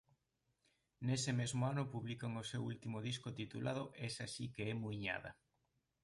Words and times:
Nese 1.05 1.31
mesmo 1.39 1.63
ano 1.71 1.83
publican 1.93 2.31
o 2.41 2.47
seu 2.51 2.61
último 2.71 2.97
disco 3.09 3.29
titulado 3.39 3.83
"Esa 4.07 4.25
si 4.33 4.45
que 4.55 4.63
é 4.71 4.73
muiñada". 4.83 5.31